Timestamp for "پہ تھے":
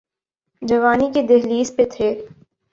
1.75-2.09